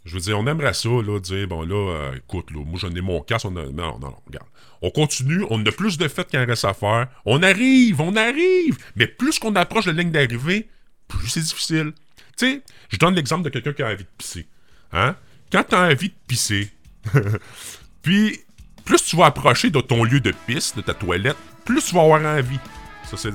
Je 0.03 0.15
veux 0.15 0.19
dire, 0.19 0.39
on 0.39 0.47
aimerait 0.47 0.73
ça, 0.73 0.89
là, 0.89 1.19
dire, 1.19 1.47
bon, 1.47 1.61
là, 1.61 1.75
euh, 1.75 2.15
écoute, 2.15 2.49
là, 2.51 2.63
moi, 2.65 2.79
j'en 2.79 2.89
ai 2.89 3.01
mon 3.01 3.21
casque, 3.21 3.45
on 3.45 3.55
a... 3.55 3.65
Non, 3.65 3.99
non, 3.99 4.15
regarde. 4.25 4.47
On 4.81 4.89
continue, 4.89 5.45
on 5.51 5.63
a 5.63 5.71
plus 5.71 5.97
de 5.99 6.07
fêtes 6.07 6.29
qu'il 6.29 6.39
reste 6.39 6.65
à 6.65 6.73
faire. 6.73 7.07
On 7.25 7.43
arrive, 7.43 8.01
on 8.01 8.15
arrive! 8.15 8.77
Mais 8.95 9.05
plus 9.05 9.37
qu'on 9.37 9.55
approche 9.55 9.85
de 9.85 9.91
la 9.91 10.01
ligne 10.01 10.11
d'arrivée, 10.11 10.67
plus 11.07 11.27
c'est 11.27 11.41
difficile. 11.41 11.93
Tu 12.35 12.45
sais, 12.45 12.61
je 12.89 12.97
donne 12.97 13.13
l'exemple 13.13 13.43
de 13.43 13.49
quelqu'un 13.49 13.73
qui 13.73 13.83
a 13.83 13.87
envie 13.87 14.03
de 14.03 14.09
pisser. 14.17 14.47
Hein? 14.91 15.15
Quand 15.51 15.63
tu 15.63 15.75
as 15.75 15.81
envie 15.81 16.09
de 16.09 16.15
pisser, 16.25 16.71
puis 18.01 18.39
plus 18.85 19.03
tu 19.03 19.15
vas 19.15 19.27
approcher 19.27 19.69
de 19.69 19.79
ton 19.81 20.03
lieu 20.03 20.19
de 20.19 20.33
pisse, 20.47 20.75
de 20.75 20.81
ta 20.81 20.95
toilette, 20.95 21.37
plus 21.63 21.83
tu 21.83 21.93
vas 21.93 22.01
avoir 22.01 22.25
envie. 22.25 22.59
Ça, 23.05 23.29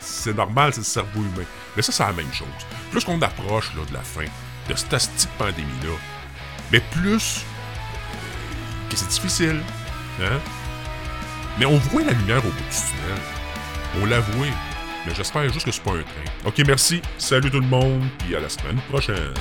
c'est 0.00 0.36
normal, 0.36 0.74
c'est 0.74 0.80
le 0.80 0.84
cerveau 0.84 1.20
humain. 1.20 1.46
Mais 1.76 1.82
ça, 1.82 1.92
c'est 1.92 2.02
la 2.02 2.12
même 2.12 2.32
chose. 2.32 2.48
Plus 2.90 3.04
qu'on 3.04 3.20
approche 3.22 3.74
là, 3.76 3.84
de 3.86 3.94
la 3.94 4.02
fin, 4.02 4.26
de 4.74 4.98
cette 4.98 5.28
pandémie-là, 5.38 5.96
mais 6.72 6.80
plus 6.92 7.44
que 8.88 8.96
c'est 8.96 9.08
difficile. 9.08 9.60
Hein? 10.20 10.38
Mais 11.58 11.66
on 11.66 11.76
voit 11.76 12.02
la 12.02 12.12
lumière 12.12 12.38
au 12.38 12.48
bout 12.48 12.50
du 12.50 12.76
tunnel. 12.76 13.20
On 14.00 14.06
l'a 14.06 14.20
voué. 14.20 14.48
Mais 15.06 15.14
j'espère 15.14 15.50
juste 15.52 15.64
que 15.64 15.72
c'est 15.72 15.82
pas 15.82 15.92
un 15.92 16.02
train. 16.02 16.32
Ok, 16.44 16.62
merci. 16.66 17.02
Salut 17.18 17.50
tout 17.50 17.60
le 17.60 17.66
monde. 17.66 18.02
Puis 18.18 18.36
à 18.36 18.40
la 18.40 18.48
semaine 18.48 18.78
prochaine. 18.88 19.34